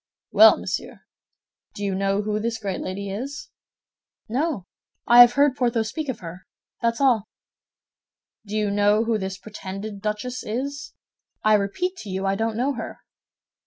"Well, 0.31 0.57
monsieur, 0.57 1.01
do 1.75 1.83
you 1.83 1.93
know 1.93 2.23
who 2.23 2.39
this 2.39 2.57
great 2.57 2.81
lady 2.81 3.11
is?" 3.11 3.49
"No; 4.27 4.65
I 5.05 5.21
have 5.21 5.33
heard 5.33 5.55
Porthos 5.55 5.89
speak 5.89 6.09
of 6.09 6.21
her, 6.21 6.47
that's 6.81 6.99
all." 6.99 7.29
"Do 8.43 8.55
you 8.57 8.71
know 8.71 9.03
who 9.03 9.19
this 9.19 9.37
pretended 9.37 10.01
duchess 10.01 10.43
is? 10.43 10.93
"I 11.43 11.53
repeat 11.53 11.97
to 11.97 12.09
you, 12.09 12.25
I 12.25 12.33
don't 12.33 12.57
know 12.57 12.73
her." 12.73 13.01